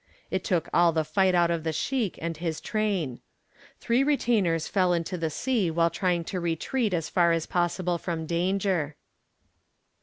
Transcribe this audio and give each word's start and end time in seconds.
It 0.31 0.43
took 0.43 0.67
all 0.73 0.91
the 0.91 1.03
fight 1.03 1.35
out 1.35 1.51
of 1.51 1.63
the 1.63 1.71
sheik 1.71 2.17
and 2.19 2.35
his 2.35 2.59
train. 2.59 3.19
Three 3.79 4.03
retainers 4.03 4.67
fell 4.67 4.93
into 4.93 5.15
the 5.15 5.29
sea 5.29 5.69
while 5.69 5.91
trying 5.91 6.23
to 6.23 6.39
retreat 6.39 6.91
as 6.91 7.07
far 7.07 7.31
as 7.33 7.45
possible 7.45 7.99
from 7.99 8.25
danger. 8.25 8.95